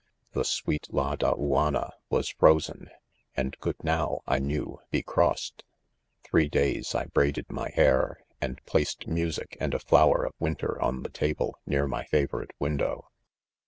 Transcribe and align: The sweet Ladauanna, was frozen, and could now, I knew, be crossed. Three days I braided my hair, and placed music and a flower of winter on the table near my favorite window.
The 0.31 0.43
sweet 0.43 0.87
Ladauanna, 0.91 1.91
was 2.09 2.29
frozen, 2.29 2.89
and 3.37 3.55
could 3.59 3.75
now, 3.83 4.21
I 4.25 4.39
knew, 4.39 4.79
be 4.89 5.03
crossed. 5.03 5.63
Three 6.23 6.49
days 6.49 6.95
I 6.95 7.05
braided 7.05 7.51
my 7.51 7.69
hair, 7.69 8.23
and 8.41 8.65
placed 8.65 9.05
music 9.05 9.57
and 9.59 9.75
a 9.75 9.79
flower 9.79 10.25
of 10.25 10.33
winter 10.39 10.81
on 10.81 11.03
the 11.03 11.09
table 11.11 11.55
near 11.67 11.85
my 11.87 12.03
favorite 12.05 12.49
window. 12.57 13.09